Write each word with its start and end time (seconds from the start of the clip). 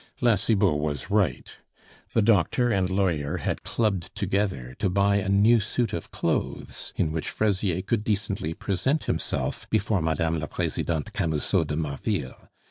La 0.19 0.33
Cibot 0.33 0.79
was 0.79 1.11
right. 1.11 1.57
The 2.13 2.23
doctor 2.23 2.71
and 2.71 2.89
lawyer 2.89 3.37
had 3.37 3.61
clubbed 3.61 4.09
together 4.15 4.75
to 4.79 4.89
buy 4.89 5.17
a 5.17 5.29
new 5.29 5.59
suit 5.59 5.93
of 5.93 6.09
clothes 6.09 6.91
in 6.95 7.11
which 7.11 7.29
Fraisier 7.29 7.83
could 7.83 8.03
decently 8.03 8.55
present 8.55 9.03
himself 9.03 9.69
before 9.69 10.01
Mme. 10.01 10.39
la 10.39 10.47
Presidente 10.47 11.11
Camusot 11.13 11.65
de 11.67 11.77
Marville. 11.77 12.49